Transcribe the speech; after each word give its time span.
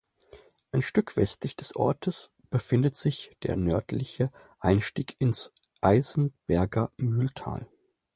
Ein 0.71 0.81
Stück 0.81 1.15
westlich 1.15 1.55
des 1.57 1.75
Ortes 1.75 2.31
befindet 2.49 2.95
sich 2.95 3.37
der 3.43 3.55
nördliche 3.55 4.31
Einstieg 4.59 5.15
ins 5.21 5.53
Eisenberger 5.79 6.91
Mühltal. 6.97 7.67